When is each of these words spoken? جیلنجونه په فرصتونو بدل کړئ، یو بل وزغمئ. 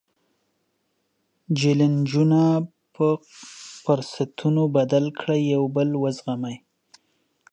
جیلنجونه 1.59 2.41
په 2.95 3.07
فرصتونو 3.83 4.63
بدل 4.77 5.05
کړئ، 5.19 5.41
یو 5.55 5.63
بل 5.75 5.89
وزغمئ. 6.03 6.55